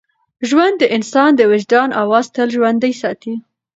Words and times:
ژوند 0.47 0.75
د 0.79 0.83
انسان 0.95 1.29
د 1.35 1.41
وجدان 1.51 1.89
اواز 2.01 2.25
تل 2.35 2.47
ژوندی 2.55 2.93
ساتي. 3.01 3.35